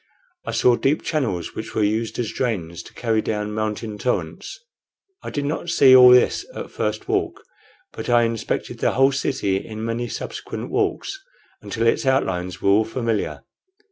I 0.45 0.51
saw 0.51 0.75
deep 0.77 1.03
channels, 1.03 1.53
which 1.53 1.75
were 1.75 1.83
used 1.83 2.17
as 2.17 2.31
drains 2.31 2.81
to 2.81 2.93
carry 2.95 3.21
down 3.21 3.53
mountain 3.53 3.99
torrents. 3.99 4.59
I 5.21 5.29
did 5.29 5.45
not 5.45 5.69
see 5.69 5.95
all 5.95 6.11
at 6.11 6.15
this 6.19 6.43
first 6.69 7.07
walk, 7.07 7.43
but 7.93 8.09
I 8.09 8.23
inspected 8.23 8.79
the 8.79 8.93
whole 8.93 9.11
city 9.11 9.57
in 9.57 9.85
many 9.85 10.07
subsequent 10.07 10.71
walks 10.71 11.21
until 11.61 11.85
its 11.85 12.07
outlines 12.07 12.63
were 12.63 12.69
all 12.71 12.83
familiar. 12.83 13.43